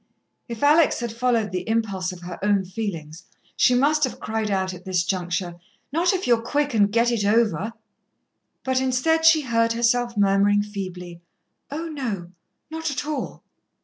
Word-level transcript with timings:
If 0.47 0.63
Alex 0.63 0.99
had 0.99 1.11
followed 1.11 1.51
the 1.51 1.69
impulse 1.69 2.11
of 2.11 2.21
her 2.21 2.43
own 2.43 2.65
feelings, 2.65 3.25
she 3.55 3.75
must 3.75 4.03
have 4.03 4.19
cried 4.19 4.49
out 4.49 4.73
at 4.73 4.83
this 4.83 5.03
juncture: 5.03 5.59
"Not 5.93 6.11
if 6.11 6.25
you're 6.25 6.41
quick 6.41 6.73
and 6.73 6.91
get 6.91 7.11
it 7.11 7.23
over!" 7.23 7.73
But 8.63 8.81
instead, 8.81 9.25
she 9.25 9.41
heard 9.41 9.73
herself 9.73 10.17
murmuring 10.17 10.63
feebly: 10.63 11.21
"Oh, 11.69 11.85
no, 11.87 12.31
not 12.71 12.89
at 12.89 13.05
all." 13.05 13.43